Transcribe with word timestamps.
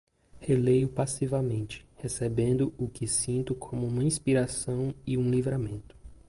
Releio 0.39 0.87
passivamente, 0.89 1.85
recebendo 1.97 2.73
o 2.75 2.89
que 2.89 3.05
sinto 3.05 3.53
como 3.53 3.85
uma 3.85 4.03
inspiração 4.03 4.91
e 5.05 5.15
um 5.15 5.29
livramento 5.29 5.95